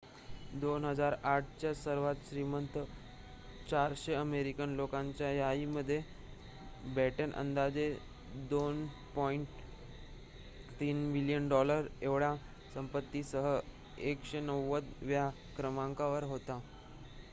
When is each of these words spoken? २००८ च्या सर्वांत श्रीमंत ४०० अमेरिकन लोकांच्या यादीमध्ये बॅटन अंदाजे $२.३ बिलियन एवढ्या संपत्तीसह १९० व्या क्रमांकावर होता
२००८ 0.53 1.41
च्या 1.59 1.73
सर्वांत 1.75 2.21
श्रीमंत 2.29 2.77
४०० 3.67 4.13
अमेरिकन 4.13 4.69
लोकांच्या 4.75 5.29
यादीमध्ये 5.31 5.99
बॅटन 6.95 7.31
अंदाजे 7.33 7.85
$२.३ 8.51 9.45
बिलियन 11.11 11.51
एवढ्या 12.01 12.35
संपत्तीसह 12.73 13.51
१९० 14.05 14.89
व्या 15.03 15.29
क्रमांकावर 15.57 16.23
होता 16.25 16.59